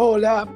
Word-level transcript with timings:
Hola. 0.00 0.46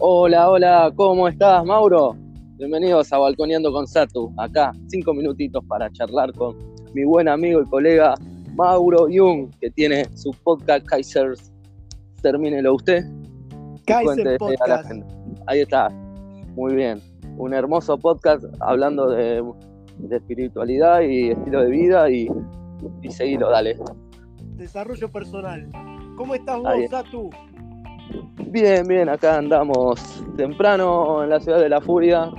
Hola, 0.00 0.50
hola, 0.50 0.92
¿cómo 0.94 1.28
estás, 1.28 1.64
Mauro? 1.64 2.14
Bienvenidos 2.58 3.10
a 3.10 3.16
Balconeando 3.16 3.72
con 3.72 3.86
Satu. 3.86 4.34
Acá, 4.36 4.70
cinco 4.88 5.14
minutitos 5.14 5.64
para 5.64 5.90
charlar 5.92 6.30
con 6.34 6.54
mi 6.92 7.04
buen 7.04 7.26
amigo 7.26 7.62
y 7.62 7.64
colega 7.64 8.14
Mauro 8.54 9.06
Jung, 9.10 9.48
que 9.62 9.70
tiene 9.70 10.04
su 10.14 10.30
podcast 10.44 10.84
Kaisers. 10.84 11.54
Termínelo 12.20 12.74
usted. 12.74 13.06
Kaiser 13.86 14.36
Podcast. 14.36 14.92
Ahí 15.46 15.60
está. 15.60 15.88
Muy 16.54 16.74
bien. 16.74 17.00
Un 17.38 17.54
hermoso 17.54 17.96
podcast 17.96 18.44
hablando 18.60 19.08
de, 19.08 19.42
espiritualidad 20.10 21.00
y 21.00 21.30
estilo 21.30 21.62
de 21.62 21.70
vida 21.70 22.10
y, 22.10 22.28
y 23.00 23.10
seguilo, 23.10 23.48
dale. 23.48 23.78
Desarrollo 24.56 25.10
personal. 25.10 25.66
¿Cómo 26.18 26.34
estás 26.34 26.60
vos, 26.60 26.74
Satu? 26.90 27.30
Bien, 28.50 28.86
bien, 28.86 29.08
acá 29.08 29.38
andamos 29.38 30.24
temprano 30.36 31.24
en 31.24 31.30
la 31.30 31.40
ciudad 31.40 31.58
de 31.58 31.68
la 31.68 31.80
Furia, 31.80 32.30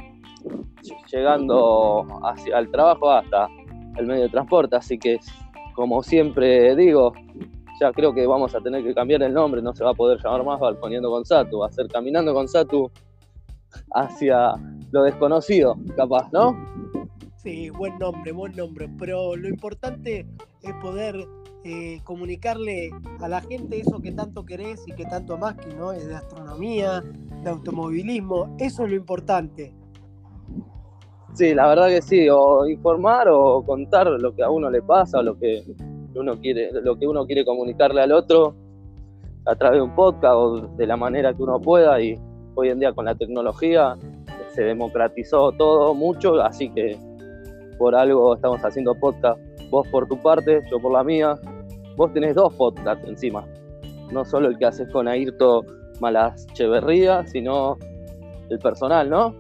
llegando 1.12 2.06
hacia 2.24 2.60
el 2.60 2.72
trabajo 2.72 3.12
hasta 3.12 3.48
el 3.98 4.08
medio 4.08 4.24
de 4.24 4.30
transporte, 4.30 4.76
así 4.76 4.98
que 4.98 5.20
como 5.74 6.02
siempre 6.02 6.76
digo, 6.76 7.14
ya 7.80 7.92
creo 7.92 8.14
que 8.14 8.26
vamos 8.26 8.56
a 8.56 8.62
tener 8.62 8.84
que 8.84 8.94
cambiar 8.94 9.24
el 9.24 9.34
nombre, 9.34 9.62
no 9.62 9.74
se 9.74 9.84
va 9.84 9.92
a 9.92 9.94
poder 9.94 10.20
llamar 10.24 10.46
más 10.46 10.60
Balconeando 10.60 11.10
con 11.10 11.26
Satu, 11.26 11.60
va 11.60 11.68
a 11.68 11.72
ser 11.72 11.88
Caminando 11.88 12.34
con 12.34 12.48
Satu 12.48 12.90
hacia 13.94 14.54
lo 14.92 15.04
desconocido, 15.04 15.76
capaz, 15.98 16.32
¿no? 16.32 16.56
Sí, 17.36 17.70
buen 17.70 17.98
nombre, 18.00 18.32
buen 18.32 18.56
nombre, 18.56 18.90
pero 18.98 19.36
lo 19.36 19.50
importante 19.50 20.26
es 20.62 20.74
poder 20.82 21.28
eh, 21.68 22.00
comunicarle 22.04 22.92
a 23.20 23.28
la 23.28 23.42
gente 23.42 23.80
eso 23.80 24.00
que 24.00 24.12
tanto 24.12 24.46
querés 24.46 24.88
y 24.88 24.92
que 24.92 25.04
tanto 25.06 25.34
amás, 25.34 25.56
que 25.56 25.74
no 25.74 25.92
es 25.92 26.08
de 26.08 26.14
astronomía, 26.14 27.02
de 27.42 27.50
automovilismo, 27.50 28.56
eso 28.60 28.84
es 28.84 28.92
lo 28.92 28.96
importante. 28.96 29.74
Sí, 31.34 31.56
la 31.56 31.68
verdad 31.68 31.88
que 31.88 32.04
sí, 32.04 32.30
o 32.30 32.68
informar 32.68 33.30
o 33.30 33.64
contar 33.66 34.06
lo 34.06 34.36
que 34.36 34.44
a 34.44 34.50
uno 34.52 34.70
le 34.70 34.84
pasa, 34.84 35.18
o 35.18 35.24
lo 35.24 35.40
que 35.40 35.64
uno 36.14 36.40
quiere, 36.40 36.70
lo 36.72 37.00
que 37.00 37.08
uno 37.08 37.26
quiere 37.26 37.44
comunicarle 37.44 38.02
al 38.02 38.12
otro 38.12 38.56
a 39.48 39.56
través 39.56 39.80
de 39.80 39.86
un 39.86 39.96
podcast 39.96 40.36
o 40.36 40.68
de 40.68 40.86
la 40.86 40.98
manera 40.98 41.34
que 41.34 41.42
uno 41.42 41.60
pueda 41.60 42.00
y 42.00 42.16
hoy 42.54 42.70
en 42.70 42.80
día 42.80 42.94
con 42.94 43.06
la 43.06 43.16
tecnología 43.16 43.98
se 44.54 44.62
democratizó 44.62 45.52
todo 45.54 45.96
mucho, 45.96 46.40
así 46.44 46.70
que 46.70 46.96
por 47.80 47.96
algo 47.96 48.36
estamos 48.36 48.64
haciendo 48.64 48.94
podcast, 48.94 49.40
vos 49.72 49.88
por 49.88 50.08
tu 50.08 50.22
parte, 50.22 50.62
yo 50.70 50.80
por 50.80 50.92
la 50.92 51.04
mía, 51.04 51.40
vos 51.96 52.14
tenés 52.14 52.36
dos 52.36 52.54
podcasts 52.56 53.08
encima. 53.08 53.46
No 54.12 54.24
solo 54.24 54.50
el 54.50 54.58
que 54.58 54.66
haces 54.66 54.90
con 54.92 55.08
Ayrto 55.08 55.64
Malas 56.00 56.46
Cheverría, 56.54 57.26
sino 57.26 57.78
el 58.50 58.60
personal, 58.60 59.10
¿no? 59.10 59.36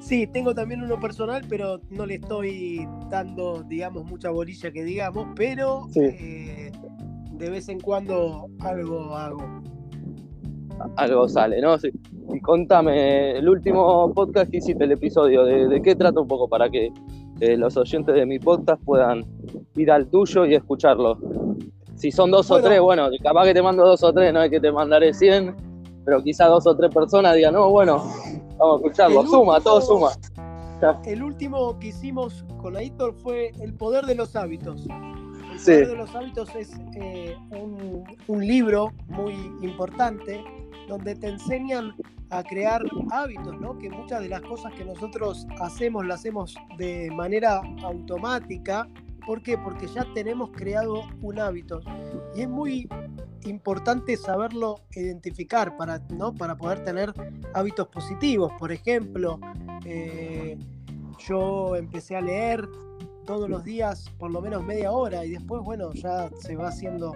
Sí, 0.00 0.28
tengo 0.28 0.54
también 0.54 0.82
uno 0.82 1.00
personal, 1.00 1.42
pero 1.48 1.80
no 1.90 2.06
le 2.06 2.14
estoy 2.14 2.86
dando, 3.10 3.64
digamos, 3.64 4.04
mucha 4.04 4.30
bolilla 4.30 4.70
que 4.70 4.84
digamos, 4.84 5.26
pero 5.34 5.88
eh, 5.96 6.70
de 7.32 7.50
vez 7.50 7.68
en 7.68 7.80
cuando 7.80 8.46
algo 8.60 9.16
hago. 9.16 9.62
Algo 10.96 11.28
sale, 11.28 11.60
¿no? 11.60 11.76
Sí. 11.78 11.90
Y 12.32 12.40
contame, 12.40 13.32
el 13.38 13.48
último 13.48 14.12
podcast 14.14 14.48
que 14.50 14.58
hiciste, 14.58 14.84
el 14.84 14.92
episodio, 14.92 15.44
¿de, 15.44 15.82
qué 15.82 15.96
trata 15.96 16.20
un 16.20 16.28
poco 16.28 16.48
para 16.48 16.70
que 16.70 16.92
eh, 17.40 17.56
los 17.56 17.76
oyentes 17.76 18.14
de 18.14 18.26
mi 18.26 18.38
podcast 18.38 18.80
puedan 18.84 19.24
ir 19.74 19.90
al 19.90 20.06
tuyo 20.08 20.46
y 20.46 20.54
escucharlo? 20.54 21.18
Si 21.96 22.12
son 22.12 22.30
dos 22.30 22.50
o 22.50 22.60
tres, 22.60 22.80
bueno, 22.80 23.08
capaz 23.22 23.44
que 23.44 23.54
te 23.54 23.62
mando 23.62 23.86
dos 23.86 24.02
o 24.02 24.12
tres, 24.12 24.32
no 24.32 24.42
es 24.42 24.50
que 24.50 24.60
te 24.60 24.70
mandaré 24.70 25.14
cien, 25.14 25.56
pero 26.04 26.22
quizá 26.22 26.46
dos 26.46 26.66
o 26.66 26.76
tres 26.76 26.92
personas 26.94 27.34
digan, 27.34 27.54
no, 27.54 27.70
bueno, 27.70 28.04
vamos 28.58 28.74
a 28.74 28.86
escucharlo, 28.86 29.26
suma, 29.26 29.60
todo 29.60 29.80
suma. 29.80 30.10
El 31.06 31.22
último 31.22 31.78
que 31.78 31.88
hicimos 31.88 32.44
con 32.60 32.76
Aitor 32.76 33.14
fue 33.14 33.52
El 33.60 33.72
Poder 33.72 34.04
de 34.04 34.14
los 34.14 34.36
Hábitos. 34.36 34.86
El 34.86 35.56
Poder 35.56 35.88
de 35.88 35.96
los 35.96 36.14
Hábitos 36.14 36.54
es 36.54 36.72
eh, 36.96 37.34
un, 37.50 38.04
un 38.26 38.46
libro 38.46 38.92
muy 39.08 39.32
importante 39.62 40.44
donde 40.86 41.14
te 41.14 41.28
enseñan 41.28 41.94
a 42.30 42.42
crear 42.42 42.82
hábitos, 43.10 43.58
¿no? 43.60 43.78
Que 43.78 43.88
muchas 43.88 44.20
de 44.20 44.28
las 44.28 44.42
cosas 44.42 44.72
que 44.74 44.84
nosotros 44.84 45.46
hacemos 45.60 46.04
las 46.04 46.20
hacemos 46.20 46.54
de 46.76 47.10
manera 47.12 47.60
automática 47.82 48.86
¿Por 49.26 49.42
qué? 49.42 49.58
Porque 49.58 49.88
ya 49.88 50.06
tenemos 50.14 50.50
creado 50.52 51.02
un 51.20 51.38
hábito 51.40 51.80
y 52.34 52.42
es 52.42 52.48
muy 52.48 52.88
importante 53.44 54.16
saberlo 54.16 54.80
identificar 54.92 55.76
para, 55.76 55.98
¿no? 56.10 56.34
para 56.34 56.56
poder 56.56 56.84
tener 56.84 57.12
hábitos 57.54 57.88
positivos. 57.88 58.52
Por 58.58 58.72
ejemplo, 58.72 59.40
eh, 59.84 60.56
yo 61.26 61.76
empecé 61.76 62.16
a 62.16 62.20
leer 62.20 62.68
todos 63.24 63.50
los 63.50 63.64
días 63.64 64.08
por 64.18 64.30
lo 64.30 64.40
menos 64.40 64.64
media 64.64 64.92
hora 64.92 65.24
y 65.24 65.32
después, 65.32 65.62
bueno, 65.62 65.92
ya 65.92 66.30
se 66.38 66.56
va 66.56 66.68
haciendo, 66.68 67.14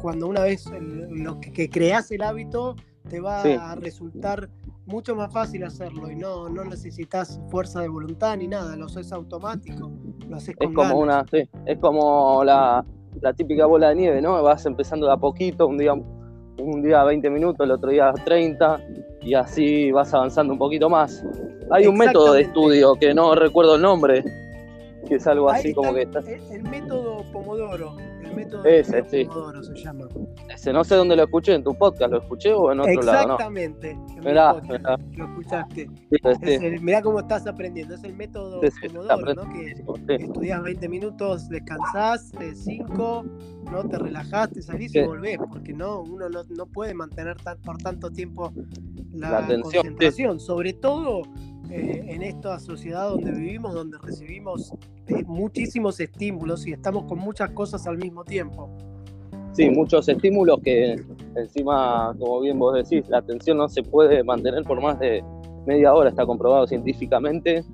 cuando 0.00 0.26
una 0.26 0.40
vez 0.42 0.64
lo 0.80 1.38
que, 1.40 1.68
creas 1.68 2.10
el 2.10 2.22
hábito, 2.22 2.76
te 3.08 3.20
va 3.20 3.42
a 3.42 3.74
resultar 3.74 4.48
mucho 4.86 5.14
más 5.14 5.32
fácil 5.32 5.64
hacerlo 5.64 6.10
y 6.10 6.16
no, 6.16 6.48
no 6.48 6.64
necesitas 6.64 7.40
fuerza 7.50 7.80
de 7.80 7.88
voluntad 7.88 8.36
ni 8.36 8.48
nada, 8.48 8.74
lo 8.76 8.86
haces 8.86 9.12
automático, 9.12 9.92
lo 10.28 10.36
haces 10.36 10.56
con 10.56 10.68
Es 10.68 10.74
como 10.74 10.98
una, 10.98 11.24
sí, 11.30 11.48
es 11.66 11.78
como 11.78 12.44
la, 12.44 12.84
típica 13.36 13.66
bola 13.66 13.90
de 13.90 13.96
nieve, 13.96 14.22
¿no? 14.22 14.42
Vas 14.42 14.64
empezando 14.66 15.06
de 15.06 15.12
a 15.12 15.16
poquito, 15.16 15.66
un 15.66 15.78
día, 15.78 15.92
un 15.92 16.82
día 16.82 17.04
20 17.04 17.30
minutos, 17.30 17.64
el 17.64 17.72
otro 17.72 17.90
día 17.90 18.12
30 18.24 18.80
y 19.22 19.34
así 19.34 19.90
vas 19.90 20.12
avanzando 20.14 20.52
un 20.52 20.58
poquito 20.58 20.88
más. 20.88 21.24
Hay 21.70 21.86
un 21.86 21.96
método 21.96 22.32
de 22.32 22.42
estudio 22.42 22.94
que 22.94 23.14
no 23.14 23.34
recuerdo 23.34 23.76
el 23.76 23.82
nombre, 23.82 24.24
que 25.06 25.16
es 25.16 25.26
algo 25.26 25.50
así 25.50 25.74
como 25.74 25.94
que 25.94 26.02
está... 26.02 26.20
el 26.20 26.62
método 26.64 27.24
Pomodoro 27.32 27.96
método 28.34 28.64
Ese, 28.64 29.02
sí. 29.04 29.28
se 29.62 29.74
llama. 29.74 30.06
Ese, 30.48 30.72
no 30.72 30.84
sé 30.84 30.94
dónde 30.94 31.16
lo 31.16 31.24
escuché, 31.24 31.54
en 31.54 31.64
tu 31.64 31.74
podcast, 31.74 32.12
¿lo 32.12 32.18
escuché 32.18 32.52
o 32.52 32.72
en 32.72 32.80
otro 32.80 33.02
lado? 33.02 33.22
Exactamente. 33.22 33.98
Mirá, 34.24 34.54
Lo 34.54 35.24
escuchaste. 35.24 35.88
mirá 36.80 37.02
cómo 37.02 37.20
estás 37.20 37.46
aprendiendo. 37.46 37.94
Es 37.94 38.04
el 38.04 38.14
método 38.14 38.60
Pomodoro, 38.60 39.34
¿no? 39.34 39.52
Que 39.52 40.14
estudias 40.16 40.62
20 40.62 40.88
minutos, 40.88 41.48
descansás 41.48 42.32
5, 42.54 43.24
¿no? 43.70 43.84
Te 43.88 43.98
relajaste, 43.98 44.62
salís 44.62 44.94
y 44.94 45.02
volvés, 45.02 45.38
porque 45.50 45.72
no, 45.72 46.00
uno 46.00 46.28
no, 46.28 46.66
puede 46.66 46.94
mantener 46.94 47.36
por 47.64 47.78
tanto 47.78 48.10
tiempo 48.10 48.52
la, 49.12 49.46
concentración. 49.46 50.40
Sobre 50.40 50.72
todo 50.72 51.22
eh, 51.70 52.04
en 52.08 52.22
esta 52.22 52.58
sociedad 52.58 53.08
donde 53.10 53.30
vivimos, 53.32 53.74
donde 53.74 53.96
recibimos 53.98 54.72
eh, 55.06 55.22
muchísimos 55.24 56.00
estímulos 56.00 56.66
y 56.66 56.72
estamos 56.72 57.04
con 57.04 57.18
muchas 57.18 57.50
cosas 57.50 57.86
al 57.86 57.96
mismo 57.96 58.24
tiempo. 58.24 58.68
Sí, 59.52 59.70
muchos 59.70 60.08
estímulos 60.08 60.60
que 60.64 60.96
encima, 61.36 62.14
como 62.18 62.40
bien 62.40 62.58
vos 62.58 62.74
decís, 62.74 63.08
la 63.08 63.18
atención 63.18 63.58
no 63.58 63.68
se 63.68 63.82
puede 63.82 64.24
mantener 64.24 64.64
por 64.64 64.80
más 64.80 64.98
de 64.98 65.22
media 65.66 65.94
hora, 65.94 66.10
está 66.10 66.26
comprobado 66.26 66.66
científicamente 66.66 67.64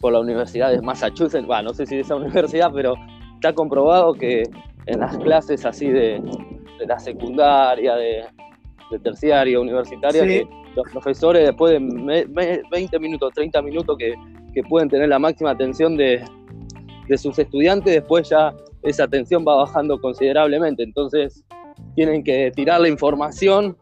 por 0.00 0.12
la 0.12 0.20
Universidad 0.20 0.70
de 0.70 0.80
Massachusetts, 0.80 1.46
bueno, 1.46 1.64
no 1.64 1.74
sé 1.74 1.86
si 1.86 1.96
de 1.96 2.02
esa 2.02 2.16
universidad, 2.16 2.70
pero 2.72 2.94
está 3.34 3.52
comprobado 3.54 4.14
que 4.14 4.44
en 4.86 5.00
las 5.00 5.16
clases 5.18 5.64
así 5.66 5.88
de, 5.88 6.22
la 6.86 6.98
secundaria, 6.98 7.96
de, 7.96 8.24
terciaria, 9.02 9.58
universitaria, 9.58 10.24
que 10.24 10.48
los 10.76 10.92
profesores 10.92 11.46
después 11.46 11.72
de 11.72 12.62
20 12.70 12.98
minutos, 12.98 13.32
30 13.34 13.62
minutos 13.62 13.96
que, 13.98 14.14
pueden 14.70 14.88
tener 14.88 15.10
la 15.10 15.18
máxima 15.18 15.50
atención 15.50 15.98
de, 15.98 16.24
sus 17.18 17.38
estudiantes, 17.38 17.92
después 17.92 18.30
ya 18.30 18.54
esa 18.82 19.04
atención 19.04 19.44
va 19.46 19.56
bajando 19.56 20.00
considerablemente. 20.00 20.82
Entonces 20.82 21.44
tienen 21.94 22.24
que 22.24 22.50
tirar 22.54 22.80
la 22.80 22.88
información 22.88 23.76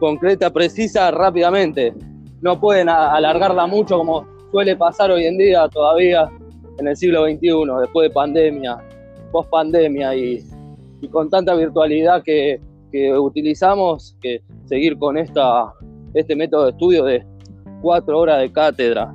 concreta, 0.00 0.50
precisa, 0.52 1.10
rápidamente. 1.10 1.94
No 2.42 2.60
pueden 2.60 2.90
alargarla 2.90 3.66
mucho 3.66 3.98
como 3.98 4.26
suele 4.50 4.76
pasar 4.76 5.10
hoy 5.10 5.24
en 5.24 5.38
día 5.38 5.66
todavía 5.68 6.30
en 6.78 6.86
el 6.86 6.96
siglo 6.96 7.24
XXI, 7.24 7.64
después 7.80 8.08
de 8.08 8.14
pandemia, 8.14 8.78
post 9.32 9.50
pandemia 9.50 10.14
y, 10.14 10.44
con 11.10 11.30
tanta 11.30 11.54
virtualidad 11.54 12.22
que, 12.22 12.60
que 12.92 13.16
utilizamos, 13.16 14.16
que 14.20 14.42
seguir 14.66 14.98
con 14.98 15.16
esta 15.16 15.72
este 16.14 16.36
método 16.36 16.64
de 16.64 16.70
estudio 16.70 17.04
de 17.04 17.26
cuatro 17.82 18.18
horas 18.18 18.40
de 18.40 18.52
cátedra, 18.52 19.14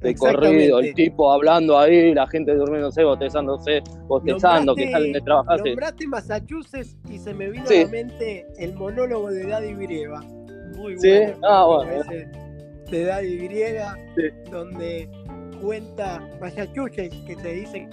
de 0.00 0.14
corrido, 0.14 0.78
el 0.80 0.94
tipo 0.94 1.32
hablando 1.32 1.78
ahí, 1.78 2.14
la 2.14 2.26
gente 2.28 2.54
durmiéndose, 2.54 3.02
botezándose, 3.02 3.82
bostezando, 4.06 4.74
que 4.74 4.90
salen 4.90 5.12
de 5.12 5.20
trabajar. 5.20 5.60
Nombraste 5.64 6.06
Massachusetts 6.06 6.96
y 7.10 7.18
se 7.18 7.34
me 7.34 7.50
vino 7.50 7.64
a 7.68 7.72
la 7.72 7.88
mente 7.88 8.46
el 8.58 8.74
monólogo 8.74 9.30
de 9.30 9.46
Daddy 9.46 9.74
Brieva. 9.74 10.20
Muy 10.76 10.98
¿Sí? 10.98 11.08
bueno. 11.08 11.38
Ah, 11.42 11.64
bueno. 11.66 12.02
de 12.90 13.04
Daddy 13.04 13.48
Brieva, 13.48 13.96
donde 14.50 15.08
cuenta 15.60 16.22
Massachusetts, 16.40 17.16
que 17.26 17.36
te 17.36 17.52
dice... 17.52 17.88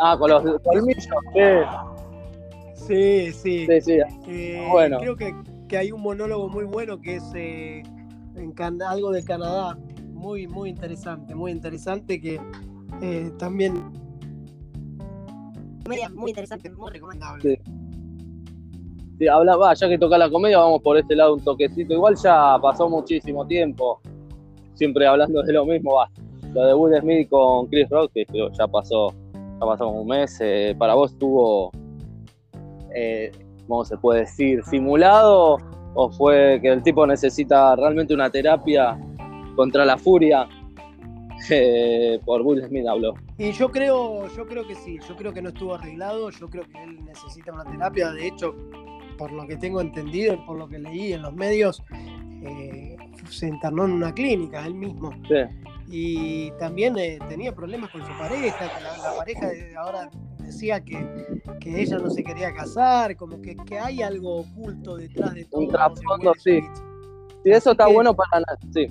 Ah, 0.00 0.16
con 0.18 0.30
los 0.30 0.60
colmillos, 0.62 1.04
sí. 1.34 1.40
Sí, 2.74 3.32
sí. 3.32 3.66
sí, 3.66 3.80
sí. 3.80 3.98
Eh, 4.28 4.68
bueno. 4.70 4.98
Creo 5.00 5.16
que 5.16 5.34
que 5.68 5.76
hay 5.76 5.92
un 5.92 6.00
monólogo 6.00 6.48
muy 6.48 6.64
bueno 6.64 7.00
que 7.00 7.16
es 7.16 7.24
eh, 7.34 7.82
en 8.36 8.82
algo 8.82 9.10
de 9.10 9.22
Canadá, 9.22 9.78
muy, 10.12 10.46
muy 10.46 10.70
interesante, 10.70 11.34
muy 11.34 11.52
interesante 11.52 12.20
que 12.20 12.40
eh, 13.02 13.30
también... 13.38 13.92
Muy 16.14 16.30
interesante, 16.30 16.68
muy 16.70 16.90
recomendable. 16.90 17.60
Sí. 19.18 19.26
hablaba, 19.26 19.72
ya 19.72 19.88
que 19.88 19.96
toca 19.96 20.18
la 20.18 20.28
comedia, 20.28 20.58
vamos 20.58 20.82
por 20.82 20.98
este 20.98 21.16
lado 21.16 21.34
un 21.34 21.40
toquecito. 21.40 21.94
Igual 21.94 22.14
ya 22.22 22.58
pasó 22.60 22.90
muchísimo 22.90 23.46
tiempo, 23.46 23.98
siempre 24.74 25.06
hablando 25.06 25.42
de 25.42 25.52
lo 25.54 25.64
mismo. 25.64 25.94
Va. 25.94 26.10
Lo 26.52 26.66
de 26.66 26.74
Will 26.74 27.00
Smith 27.00 27.30
con 27.30 27.68
Chris 27.68 27.88
Rock, 27.88 28.12
que 28.12 28.26
ya 28.52 28.68
pasó, 28.68 29.14
ya 29.32 29.66
pasó 29.66 29.88
un 29.88 30.08
mes. 30.08 30.38
Eh, 30.42 30.76
para 30.78 30.92
vos 30.92 31.12
estuvo, 31.12 31.70
eh, 32.94 33.32
¿cómo 33.68 33.84
se 33.84 33.96
puede 33.98 34.20
decir? 34.20 34.64
¿Simulado 34.64 35.58
o 35.94 36.10
fue 36.10 36.58
que 36.60 36.68
el 36.68 36.82
tipo 36.82 37.06
necesita 37.06 37.76
realmente 37.76 38.14
una 38.14 38.30
terapia 38.30 38.98
contra 39.54 39.84
la 39.84 39.96
furia? 39.96 40.48
Eh, 41.50 42.20
por 42.24 42.42
Will 42.42 42.64
Smith 42.66 42.84
habló. 42.88 43.14
Y 43.38 43.52
yo 43.52 43.70
creo, 43.70 44.26
yo 44.34 44.44
creo 44.44 44.66
que 44.66 44.74
sí, 44.74 44.98
yo 45.08 45.14
creo 45.14 45.32
que 45.32 45.40
no 45.40 45.50
estuvo 45.50 45.76
arreglado, 45.76 46.30
yo 46.30 46.50
creo 46.50 46.64
que 46.64 46.82
él 46.82 47.04
necesita 47.04 47.52
una 47.52 47.62
terapia, 47.62 48.10
de 48.10 48.26
hecho, 48.26 48.56
por 49.16 49.30
lo 49.30 49.46
que 49.46 49.56
tengo 49.56 49.80
entendido 49.80 50.34
y 50.34 50.36
por 50.38 50.58
lo 50.58 50.68
que 50.68 50.80
leí 50.80 51.12
en 51.12 51.22
los 51.22 51.32
medios, 51.32 51.80
eh, 52.42 52.96
se 53.30 53.46
internó 53.46 53.84
en 53.84 53.92
una 53.92 54.12
clínica 54.12 54.66
él 54.66 54.74
mismo. 54.74 55.12
Y 55.86 56.50
también 56.58 56.98
eh, 56.98 57.20
tenía 57.28 57.54
problemas 57.54 57.90
con 57.90 58.04
su 58.04 58.12
pareja, 58.18 58.58
que 58.58 58.82
la, 58.82 59.16
pareja 59.16 59.50
ahora 59.80 60.10
decía 60.58 60.80
que, 60.82 61.80
ella 61.80 61.98
no 61.98 62.10
se 62.10 62.24
quería 62.24 62.52
casar, 62.52 63.16
como 63.16 63.40
que, 63.40 63.56
hay 63.80 64.02
algo 64.02 64.40
oculto 64.40 64.96
detrás 64.96 65.34
de 65.34 65.44
todo. 65.44 65.60
Un 65.60 65.68
trasfondo, 65.68 66.32
sí. 66.38 66.60
Sí, 67.44 67.50
eso 67.50 67.72
está 67.72 67.86
bueno 67.86 68.14
para... 68.14 68.42
Sí 68.72 68.88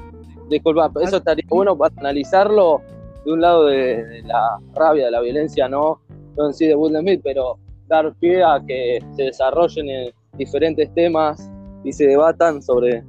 disculpa, 0.50 0.92
eso 1.02 1.18
estaría 1.18 1.46
bueno 1.50 1.78
para 1.78 1.94
analizarlo 1.98 2.82
de 3.26 3.34
un 3.34 3.42
lado 3.42 3.66
de, 3.66 4.22
la 4.24 4.60
rabia, 4.74 5.06
de 5.06 5.12
la 5.12 5.22
violencia, 5.22 5.68
no, 5.68 6.00
no 6.38 6.48
en 6.48 6.54
sí 6.54 6.66
de 6.66 6.76
Will 6.76 6.98
Smith, 6.98 7.22
pero 7.24 7.58
dar 7.88 8.14
pie 8.16 8.44
a 8.44 8.62
que 8.66 9.00
se 9.16 9.24
desarrollen 9.24 9.90
en 9.90 10.12
diferentes 10.38 10.94
temas 10.94 11.50
y 11.84 11.92
se 11.92 12.08
debatan 12.08 12.62
sobre 12.62 13.04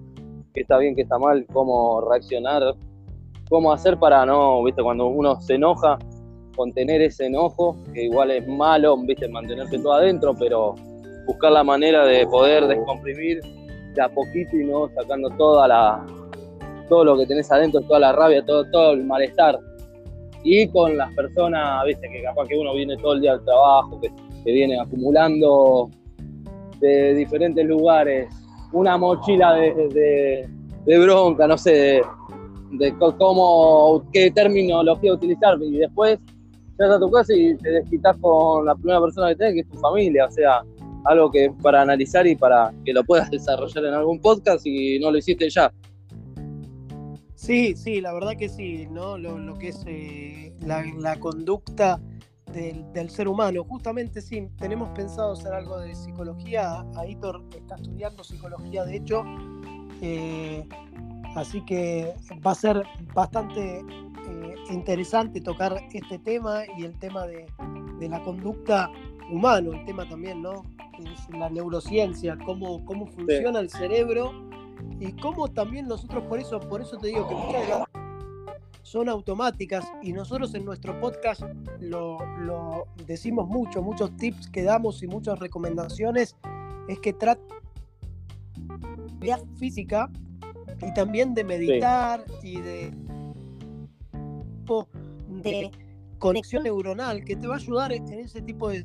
qué 0.55 0.63
está 0.63 0.79
bien, 0.79 0.95
qué 0.95 1.03
está 1.03 1.19
mal, 1.19 1.47
cómo 1.53 2.01
reaccionar, 2.01 2.75
cómo 3.49 3.73
hacer 3.73 3.99
para 3.99 4.27
no, 4.27 4.63
viste, 4.65 4.83
cuando 4.83 5.07
uno 5.07 5.41
se 5.41 5.55
enoja, 5.55 5.99
contener 6.59 7.01
ese 7.01 7.27
enojo, 7.27 7.77
que 7.95 8.05
igual 8.05 8.33
es 8.33 8.47
malo, 8.47 8.99
viste, 8.99 9.29
mantenerse 9.29 9.79
todo 9.79 9.95
adentro, 9.95 10.35
pero 10.39 10.75
buscar 11.27 11.53
la 11.53 11.63
manera 11.63 12.05
de 12.05 12.27
poder 12.27 12.67
descomprimir 12.67 13.41
de 13.95 14.03
a 14.03 14.09
poquito 14.09 14.57
y 14.57 14.69
sacando 14.95 15.31
toda 15.39 15.69
la, 15.69 16.05
todo 16.89 17.05
lo 17.05 17.17
que 17.17 17.27
tenés 17.27 17.51
adentro, 17.53 17.81
toda 17.83 18.01
la 18.01 18.13
rabia, 18.13 18.45
todo, 18.45 18.69
todo 18.71 18.93
el 18.93 19.05
malestar. 19.05 19.59
Y 20.43 20.69
con 20.69 20.97
las 20.97 21.13
personas, 21.15 21.85
viste, 21.85 22.09
que 22.09 22.23
capaz 22.23 22.49
que 22.49 22.59
uno 22.59 22.75
viene 22.75 22.97
todo 22.97 23.15
el 23.15 23.21
día 23.21 23.33
al 23.33 23.45
trabajo, 23.45 24.01
que, 24.01 24.11
viene 24.45 24.81
acumulando 24.81 25.91
de 26.81 27.13
diferentes 27.13 27.67
lugares 27.67 28.29
una 28.73 28.97
mochila 28.97 29.53
de, 29.53 30.49
bronca, 30.87 31.47
no 31.47 31.59
sé, 31.59 32.01
de, 32.71 32.95
cómo, 32.99 34.03
qué 34.11 34.31
terminología 34.31 35.13
utilizar, 35.13 35.59
y 35.61 35.79
después 35.79 36.19
llegas 36.79 36.97
a 36.97 37.01
tu 37.01 37.11
casa 37.11 37.35
y 37.35 37.57
te 37.57 37.71
desquitas 37.71 38.17
con 38.19 38.67
la 38.67 38.75
primera 38.75 39.01
persona 39.01 39.29
que 39.29 39.37
tenés, 39.37 39.55
que 39.55 39.61
es 39.61 39.69
tu 39.69 39.79
familia, 39.79 40.27
o 40.27 40.31
sea, 40.31 40.63
algo 41.05 41.31
que 41.31 41.51
para 41.63 41.83
analizar 41.83 42.27
y 42.27 42.37
para 42.37 42.73
que 42.85 42.93
lo 42.93 43.05
puedas 43.05 43.31
desarrollar 43.31 43.85
en 43.85 43.95
algún 43.95 44.21
podcast 44.21 44.67
y 44.67 44.99
no 44.99 45.11
lo 45.11 45.19
hiciste 45.19 45.49
ya. 45.51 45.73
Sí, 47.35 47.77
sí, 47.77 48.01
la 48.01 48.13
verdad 48.13 48.33
que 48.37 48.49
sí, 48.49 48.87
¿no? 48.91 49.17
Lo, 49.17 49.57
que 49.59 49.69
es 49.69 49.85
eh, 49.87 50.53
la, 50.61 51.19
conducta 51.21 52.01
del, 52.53 53.11
ser 53.11 53.29
humano. 53.29 53.65
Justamente 53.65 54.21
sí, 54.21 54.49
tenemos 54.59 54.91
pensado 54.91 55.33
hacer 55.33 55.53
algo 55.53 55.79
de 55.79 55.95
psicología. 55.95 56.85
Aitor 56.97 57.45
está 57.57 57.77
estudiando 57.77 58.25
psicología, 58.25 58.85
de 58.85 58.97
hecho. 58.97 59.25
Eh, 60.03 60.67
así 61.37 61.65
que 61.65 62.13
va 62.45 62.51
a 62.51 62.55
ser 62.57 62.83
bastante 63.15 63.85
interesante 64.71 65.41
tocar 65.41 65.83
este 65.93 66.19
tema 66.19 66.63
y 66.77 66.85
el 66.85 66.99
tema 66.99 67.27
de, 67.27 67.47
la 68.01 68.23
conducta 68.23 68.91
humano, 69.31 69.73
el 69.73 69.85
tema 69.85 70.09
también, 70.09 70.43
¿no? 70.43 70.63
Es 70.99 71.29
la 71.31 71.51
neurociencia, 71.51 72.37
cómo, 72.45 72.85
cómo 72.85 73.07
funciona 73.07 73.61
el 73.61 73.71
cerebro 73.71 74.33
y 74.99 75.13
cómo 75.13 75.49
también 75.49 75.87
nosotros, 75.87 76.25
por 76.25 76.39
eso, 76.39 76.61
por 76.61 76.81
eso 76.81 76.97
te 76.97 77.09
digo 77.09 77.29
que 77.29 77.35
muchas 77.35 77.63
de 77.63 77.69
las 77.69 77.89
son 78.89 79.11
automáticas 79.11 79.85
y 80.03 80.15
nosotros 80.15 80.55
en 80.55 80.65
nuestro 80.65 80.99
podcast 80.99 81.43
lo, 81.79 82.17
decimos 83.07 83.47
mucho, 83.47 83.83
muchos 83.83 84.17
tips 84.17 84.49
que 84.49 84.63
damos 84.63 85.03
y 85.03 85.07
muchas 85.07 85.39
recomendaciones 85.39 86.37
es 86.89 86.99
que 87.01 87.13
trata 87.13 87.43
de 89.21 89.37
física 89.59 90.11
y 90.81 90.95
también 90.95 91.35
de 91.35 91.45
meditar 91.45 92.25
y 92.43 92.61
de, 92.63 92.91
de 95.51 95.71
conexión 96.19 96.65
neuronal 96.65 97.25
que 97.25 97.37
te 97.37 97.47
va 97.47 97.55
a 97.55 97.59
ayudar 97.59 97.93
en 97.93 98.13
ese 98.13 98.43
tipo 98.43 98.69
de, 98.69 98.85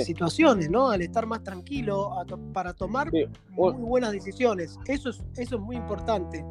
situaciones, 0.00 0.70
¿no? 0.70 0.90
Al 0.90 1.02
estar 1.02 1.26
más 1.26 1.42
tranquilo, 1.42 2.10
para 2.52 2.72
tomar 2.72 3.10
muy 3.50 3.72
buenas 3.74 4.12
decisiones. 4.12 4.78
Eso 4.86 5.10
es, 5.10 5.22
eso 5.36 5.56
es 5.56 5.60
muy 5.60 5.76
importante. 5.76 6.44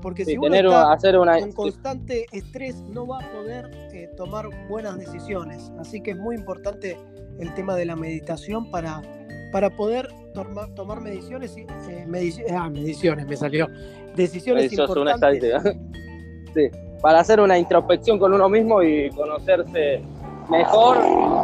Porque 0.00 0.24
si 0.24 0.36
uno 0.36 0.52
está 0.52 0.92
hacer 0.92 1.16
una... 1.16 1.38
con 1.38 1.52
constante 1.52 2.26
estrés 2.32 2.74
no 2.92 3.06
va 3.06 3.20
a 3.20 3.32
poder 3.32 3.70
eh, 3.92 4.10
tomar 4.16 4.48
buenas 4.68 4.98
decisiones. 4.98 5.70
Así 5.78 6.00
que 6.02 6.10
es 6.10 6.16
muy 6.16 6.34
importante 6.34 6.98
el 7.38 7.54
tema 7.54 7.76
de 7.76 7.84
la 7.84 7.94
meditación 7.94 8.68
para, 8.72 9.00
para 9.52 9.70
poder 9.70 10.08
tomar, 10.34 10.74
tomar 10.74 11.00
mediciones, 11.00 11.56
y, 11.56 11.60
eh, 11.60 12.46
ah, 12.50 12.68
mediciones 12.68 13.26
me 13.28 13.36
salió, 13.36 13.68
decisiones 14.16 14.72
importantes. 14.72 15.54
sí 16.54 16.70
para 17.02 17.18
hacer 17.20 17.40
una 17.40 17.58
introspección 17.58 18.18
con 18.18 18.32
uno 18.32 18.48
mismo 18.48 18.82
y 18.82 19.10
conocerse 19.10 20.00
mejor 20.48 20.98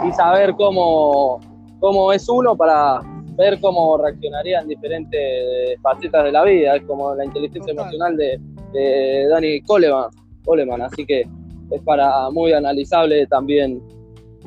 y 0.06 0.12
saber 0.12 0.54
cómo, 0.54 1.40
cómo 1.80 2.12
es 2.12 2.28
uno 2.28 2.56
para 2.56 3.00
ver 3.36 3.60
cómo 3.60 3.98
reaccionaría 3.98 4.60
en 4.60 4.68
diferentes 4.68 5.80
facetas 5.82 6.24
de 6.24 6.32
la 6.32 6.44
vida. 6.44 6.76
Es 6.76 6.82
como 6.84 7.14
la 7.14 7.24
inteligencia 7.24 7.72
emocional 7.72 8.16
de, 8.16 8.40
de 8.72 9.26
Dani 9.28 9.60
Coleman, 9.62 10.10
Coleman, 10.44 10.82
así 10.82 11.04
que 11.04 11.26
es 11.70 11.82
para 11.82 12.30
muy 12.30 12.52
analizable 12.52 13.26
también 13.26 13.82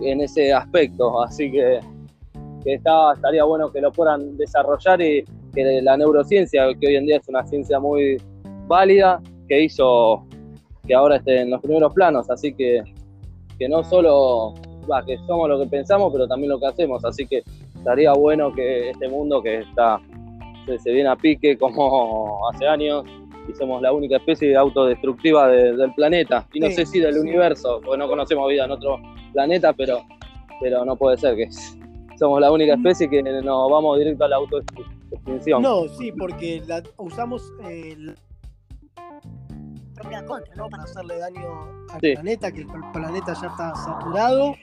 en 0.01 0.21
ese 0.21 0.53
aspecto. 0.53 1.21
Así 1.23 1.51
que, 1.51 1.81
que 2.63 2.73
está, 2.75 3.13
estaría 3.13 3.43
bueno 3.43 3.69
que 3.69 3.81
lo 3.81 3.91
puedan 3.91 4.37
desarrollar 4.37 5.01
y 5.01 5.25
que 5.53 5.81
la 5.81 5.97
neurociencia, 5.97 6.67
que 6.79 6.87
hoy 6.87 6.95
en 6.95 7.05
día 7.05 7.17
es 7.17 7.27
una 7.27 7.45
ciencia 7.45 7.79
muy 7.79 8.17
válida, 8.67 9.21
que 9.49 9.63
hizo 9.63 10.25
que 10.91 10.95
ahora 10.95 11.15
esté 11.15 11.39
en 11.39 11.51
los 11.51 11.61
primeros 11.61 11.93
planos, 11.93 12.29
así 12.29 12.53
que, 12.53 12.83
que 13.57 13.69
no 13.69 13.81
solo 13.81 14.53
va, 14.91 15.01
que 15.05 15.17
somos 15.19 15.47
lo 15.47 15.57
que 15.57 15.67
pensamos, 15.67 16.11
pero 16.11 16.27
también 16.27 16.49
lo 16.49 16.59
que 16.59 16.65
hacemos, 16.65 17.05
así 17.05 17.25
que 17.25 17.43
estaría 17.77 18.11
bueno 18.11 18.51
que 18.51 18.89
este 18.89 19.07
mundo 19.07 19.41
que 19.41 19.59
está 19.59 20.01
se, 20.83 20.91
viene 20.91 21.07
a 21.07 21.15
pique 21.15 21.57
como 21.57 22.41
hace 22.51 22.67
años 22.67 23.05
y 23.47 23.53
somos 23.53 23.81
la 23.81 23.93
única 23.93 24.17
especie 24.17 24.53
autodestructiva 24.57 25.47
del 25.47 25.93
planeta 25.93 26.45
y 26.51 26.59
no 26.59 26.69
sé 26.71 26.85
si 26.85 26.99
del 26.99 27.19
universo, 27.19 27.79
porque 27.81 27.97
no 27.97 28.09
conocemos 28.09 28.49
vida 28.49 28.65
en 28.65 28.71
otro 28.71 28.99
planeta, 29.31 29.71
pero, 29.71 30.01
pero 30.59 30.83
no 30.83 30.97
puede 30.97 31.15
ser 31.17 31.37
que 31.37 31.47
somos 32.19 32.41
la 32.41 32.51
única 32.51 32.73
especie 32.73 33.09
que 33.09 33.23
nos 33.23 33.71
vamos 33.71 33.97
directo 33.97 34.25
a 34.25 34.27
la 34.27 34.35
autodestrucción. 34.35 35.61
No, 35.61 35.87
sí, 35.87 36.11
porque 36.11 36.61
la, 36.67 36.83
usamos 36.97 37.49
eh, 37.69 37.95
¿no? 40.55 40.69
Para 40.69 40.83
hacerle 40.83 41.19
daño 41.19 41.85
al 41.89 41.99
planeta, 41.99 42.51
que 42.51 42.61
el 42.61 42.67
planeta 42.93 43.33
ya 43.33 43.47
está 43.47 43.75
saturado. 43.75 44.55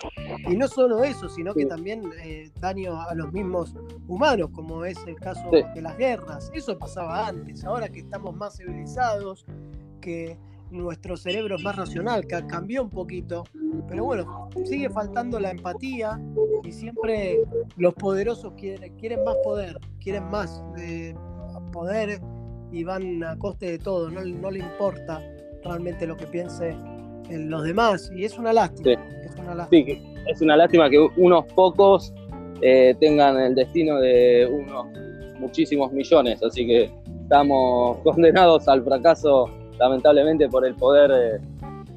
Y 0.48 0.56
no 0.56 0.68
solo 0.68 1.04
eso, 1.04 1.28
sino 1.28 1.54
que 1.54 1.66
también 1.66 2.02
eh, 2.24 2.50
daño 2.60 3.00
a 3.00 3.14
los 3.14 3.32
mismos 3.32 3.74
humanos, 4.06 4.50
como 4.54 4.84
es 4.84 4.98
el 5.06 5.16
caso 5.16 5.48
de 5.50 5.82
las 5.82 5.96
guerras. 5.96 6.50
Eso 6.54 6.78
pasaba 6.78 7.26
antes, 7.26 7.64
ahora 7.64 7.88
que 7.88 8.00
estamos 8.00 8.34
más 8.34 8.56
civilizados, 8.56 9.46
que 10.00 10.38
nuestro 10.70 11.16
cerebro 11.16 11.56
es 11.56 11.62
más 11.62 11.76
racional, 11.76 12.26
que 12.26 12.46
cambió 12.46 12.82
un 12.82 12.90
poquito. 12.90 13.44
Pero 13.88 14.04
bueno, 14.04 14.50
sigue 14.64 14.90
faltando 14.90 15.40
la 15.40 15.50
empatía 15.50 16.20
y 16.62 16.72
siempre 16.72 17.38
los 17.76 17.94
poderosos 17.94 18.52
quieren, 18.54 18.94
quieren 18.96 19.24
más 19.24 19.36
poder, 19.44 19.78
quieren 20.00 20.28
más 20.30 20.62
de 20.74 21.16
poder 21.72 22.20
y 22.72 22.84
van 22.84 23.22
a 23.24 23.38
coste 23.38 23.72
de 23.72 23.78
todo, 23.78 24.10
no, 24.10 24.24
no 24.24 24.50
le 24.50 24.60
importa 24.60 25.22
realmente 25.64 26.06
lo 26.06 26.16
que 26.16 26.26
piense 26.26 26.76
en 27.30 27.50
los 27.50 27.64
demás 27.64 28.10
y 28.14 28.24
es 28.24 28.38
una 28.38 28.52
lástima. 28.52 28.92
Es, 29.24 29.34
una 29.36 29.54
lástima. 29.54 29.84
Sí, 29.86 30.02
es 30.26 30.40
una 30.40 30.56
lástima 30.56 30.90
que 30.90 30.98
unos 31.16 31.44
pocos 31.54 32.12
eh, 32.60 32.94
tengan 33.00 33.38
el 33.38 33.54
destino 33.54 33.98
de 33.98 34.48
unos 34.50 34.86
muchísimos 35.38 35.92
millones, 35.92 36.42
así 36.42 36.66
que 36.66 36.90
estamos 37.22 37.98
condenados 38.04 38.66
al 38.68 38.82
fracaso, 38.82 39.50
lamentablemente, 39.78 40.48
por 40.48 40.66
el 40.66 40.74
poder 40.74 41.40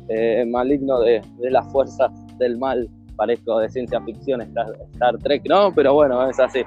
eh, 0.10 0.46
maligno 0.46 1.00
de, 1.00 1.22
las 1.40 1.70
fuerzas 1.72 2.12
del 2.38 2.58
mal. 2.58 2.90
Parezco 3.16 3.60
de 3.60 3.70
ciencia 3.70 4.02
ficción 4.02 4.42
Star, 4.42 5.18
Trek, 5.22 5.44
¿no? 5.48 5.72
Pero 5.76 5.94
bueno, 5.94 6.28
es 6.28 6.40
así. 6.40 6.64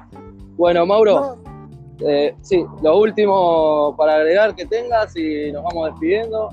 Bueno, 0.57 0.87
Mauro, 0.87 1.37
eh, 2.01 2.35
sí, 2.43 2.65
lo 2.83 2.99
último 2.99 3.95
para 3.97 4.17
agregar 4.17 4.55
que 4.55 4.67
tengas 4.67 5.17
y 5.17 5.53
nos 5.53 5.63
vamos 5.65 5.91
despidiendo. 5.91 6.49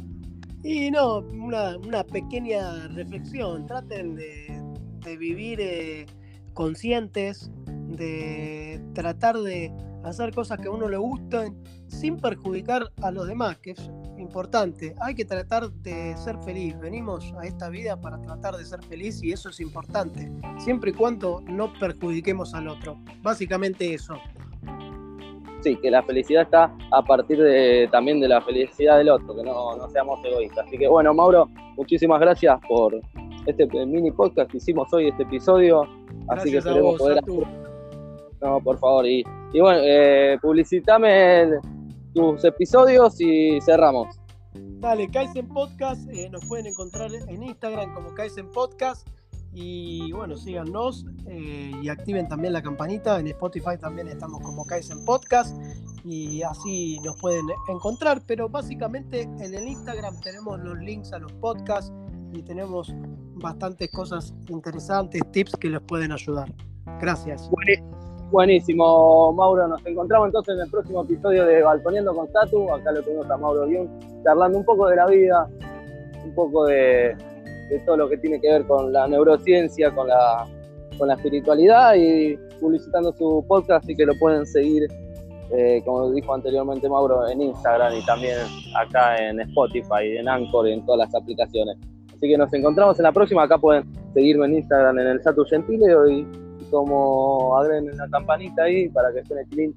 Y 0.64 0.92
no, 0.92 1.20
una, 1.20 2.04
pequeña 2.04 2.88
reflexión. 2.90 3.66
Traten 3.66 4.16
de, 4.16 5.18
vivir 5.18 5.60
eh, 5.60 6.06
conscientes, 6.54 7.52
de 7.66 8.80
tratar 8.94 9.38
de 9.40 9.74
hacer 10.04 10.34
cosas 10.34 10.60
que 10.60 10.68
a 10.68 10.72
uno 10.72 10.88
le 10.88 10.98
gusten 10.98 11.58
sin 11.88 12.18
perjudicar 12.18 12.92
a 13.02 13.12
los 13.12 13.28
demás, 13.28 13.58
que 13.58 13.72
es 13.72 13.92
importante. 14.18 14.96
Hay 15.02 15.16
que 15.16 15.26
tratar 15.26 15.72
de 15.72 16.16
ser 16.18 16.38
feliz. 16.44 16.80
Venimos 16.80 17.34
a 17.40 17.46
esta 17.46 17.70
vida 17.70 18.00
para 18.00 18.22
tratar 18.22 18.56
de 18.56 18.66
ser 18.66 18.84
feliz 18.86 19.22
y 19.24 19.32
eso 19.32 19.50
es 19.50 19.60
importante, 19.60 20.32
siempre 20.60 20.92
y 20.92 20.94
cuando 20.94 21.42
no 21.48 21.74
perjudiquemos 21.80 22.54
al 22.54 22.68
otro. 22.68 23.00
Básicamente 23.24 23.94
eso 23.94 24.16
sí, 25.62 25.76
que 25.78 25.92
la 25.92 26.04
felicidad 26.04 26.44
está 26.44 26.76
a 26.92 27.02
partir 27.02 27.42
de, 27.42 27.88
también 27.92 28.20
de 28.20 28.28
la 28.28 28.42
felicidad 28.42 28.98
del 28.98 29.10
otro, 29.10 29.36
que 29.36 29.44
no, 29.44 29.76
no 29.76 29.90
seamos 29.90 30.24
egoístas. 30.24 30.68
Así 30.68 30.78
que 30.78 30.88
bueno, 30.88 31.14
Mauro, 31.14 31.50
muchísimas 31.78 32.20
gracias 32.20 32.60
por 32.68 33.00
este 33.46 33.66
mini 33.86 34.12
podcast 34.12 34.52
que 34.52 34.58
hicimos 34.58 34.92
hoy, 34.94 35.08
este 35.08 35.24
episodio. 35.24 35.88
Así 36.28 36.52
que 36.52 36.58
esperemos 36.58 36.98
poder... 36.98 37.22
No, 38.42 38.60
por 38.60 38.80
favor. 38.80 39.06
Y, 39.06 39.24
y 39.54 39.60
bueno, 39.60 39.80
eh, 39.84 40.38
publicitame 40.42 41.60
tus 42.14 42.44
episodios 42.44 43.20
y 43.22 43.62
cerramos. 43.62 44.20
Dale, 44.54 45.08
Kaizen 45.10 45.48
Podcast, 45.48 46.10
eh, 46.12 46.28
nos 46.30 46.46
pueden 46.48 46.66
encontrar 46.66 47.12
en 47.14 47.44
Instagram 47.44 47.94
como 47.94 48.14
Kaizen 48.16 48.50
Podcast. 48.50 49.08
Y 49.54 50.12
bueno, 50.14 50.38
síganos 50.38 51.06
eh, 51.28 51.72
y 51.82 51.90
activen 51.90 52.28
también 52.28 52.54
la 52.54 52.62
campanita. 52.62 53.20
En 53.20 53.28
Spotify 53.28 53.78
también 53.80 54.08
estamos 54.08 54.42
como 54.42 54.66
Kaizen 54.66 55.04
Podcast 55.04 55.56
y 56.06 56.42
así 56.44 57.00
nos 57.04 57.18
pueden 57.18 57.46
encontrar. 57.68 58.22
Pero 58.26 58.48
básicamente 58.48 59.24
en 59.24 59.54
el 59.54 59.68
Instagram 59.68 60.20
tenemos 60.22 60.60
los 60.60 60.78
links 60.80 61.12
a 61.12 61.20
los 61.20 61.32
podcasts 61.34 61.92
y 62.34 62.42
tenemos 62.44 62.94
bastantes 63.36 63.92
cosas 63.92 64.34
interesantes, 64.48 65.22
tips 65.32 65.58
que 65.58 65.70
les 65.70 65.82
pueden 65.82 66.14
ayudar. 66.14 66.54
Gracias. 67.02 67.50
Buenísimo, 68.32 69.34
Mauro. 69.34 69.68
Nos 69.68 69.86
encontramos 69.86 70.28
entonces 70.28 70.56
en 70.56 70.62
el 70.62 70.72
próximo 70.72 71.04
episodio 71.04 71.46
de 71.46 71.62
Balconeando 71.62 72.16
con 72.16 72.32
Tatu. 72.32 72.72
Acá 72.74 72.94
lo 72.94 73.04
tenemos 73.04 73.30
a 73.30 73.36
Mauro 73.36 73.68
Guión, 73.68 73.90
charlando 74.24 74.58
un 74.58 74.64
poco 74.64 74.88
de 74.88 74.96
la 74.96 75.08
vida, 75.08 75.50
un 76.24 76.34
poco 76.34 76.66
de, 76.66 77.18
de 77.72 77.80
todo 77.80 77.98
lo 77.98 78.10
que 78.10 78.18
tiene 78.18 78.40
que 78.42 78.52
ver 78.52 78.68
con 78.68 78.92
la 78.92 79.08
neurociencia, 79.08 79.92
con 79.92 80.08
la, 80.08 80.46
con 80.98 81.08
la 81.08 81.14
espiritualidad 81.14 81.96
y 81.96 82.38
publicitando 82.60 83.14
su 83.14 83.46
podcast, 83.48 83.84
así 83.84 83.96
que 83.96 84.06
lo 84.06 84.14
pueden 84.20 84.46
seguir, 84.46 84.88
eh, 85.52 85.82
como 85.86 86.12
dijo 86.12 86.34
anteriormente 86.34 86.90
Mauro, 86.90 87.28
en 87.30 87.42
Instagram 87.42 87.96
y 87.96 88.06
también 88.06 88.38
acá 88.78 89.16
en 89.18 89.40
Spotify, 89.40 90.18
en 90.18 90.28
Anchor 90.28 90.68
y 90.68 90.74
en 90.74 90.86
todas 90.86 91.08
las 91.08 91.16
aplicaciones. 91.16 91.78
Así 92.10 92.28
que 92.28 92.38
nos 92.38 92.54
encontramos 92.54 93.00
en 93.00 93.04
la 93.04 93.14
próxima, 93.14 93.44
acá 93.44 93.58
pueden 93.58 93.86
seguirme 94.14 94.48
en 94.48 94.56
Instagram 94.56 95.00
en 95.00 95.08
el 95.08 95.24
Satu 95.24 95.46
Gentileo 95.46 96.08
y, 96.10 96.28
como 96.70 97.58
agreguen 97.58 97.98
la 97.98 98.08
campanita 98.10 98.64
ahí 98.64 98.88
para 98.90 99.12
que 99.12 99.26
suene 99.26 99.44
clean 99.50 99.74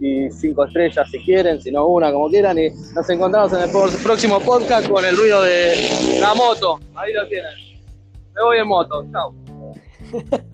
y 0.00 0.30
cinco 0.30 0.64
estrellas 0.64 1.08
si 1.10 1.18
quieren, 1.20 1.60
si 1.60 1.70
no 1.70 1.86
una, 1.86 2.12
como 2.12 2.28
quieran. 2.28 2.58
Y 2.58 2.70
nos 2.94 3.08
encontramos 3.08 3.52
en 3.52 3.62
el 3.62 3.70
próximo 4.02 4.40
podcast 4.40 4.88
con 4.88 5.04
el 5.04 5.16
ruido 5.16 5.42
de 5.42 6.18
la 6.20 6.34
moto. 6.34 6.80
Ahí 6.94 7.12
lo 7.12 7.26
tienen. 7.28 7.52
Me 8.34 8.42
voy 8.42 8.58
en 8.58 8.68
moto. 8.68 9.06
Chao. 9.12 9.34